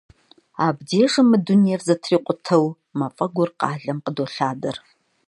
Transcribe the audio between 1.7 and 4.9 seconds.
зэтрикъутэу мафӏэгур къалэм къыдолъадэр.